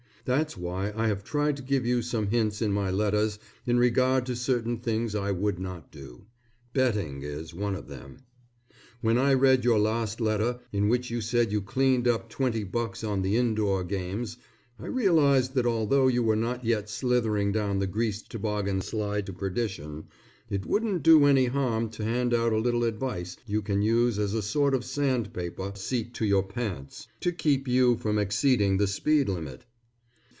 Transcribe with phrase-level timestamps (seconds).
[0.23, 4.27] That's why I have tried to give you some hints in my letters in regard
[4.27, 6.25] to certain things I would not do.
[6.73, 8.17] Betting is one of them.
[9.01, 13.03] When I read your last letter in which you said you cleaned up twenty bucks
[13.03, 14.37] on the Indoor Games,
[14.77, 19.33] I realized that although you were not yet slithering down the greased toboggan slide to
[19.33, 20.05] perdition,
[20.51, 24.35] it wouldn't do any harm to hand out a little advice you can use as
[24.35, 28.85] a sort of sand paper seat to your pants, to keep you from exceeding the
[28.87, 29.65] speed limit.